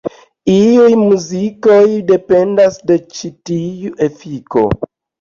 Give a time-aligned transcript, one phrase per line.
[0.53, 4.69] Iuj muzikiloj dependas de ĉi tiu efiko.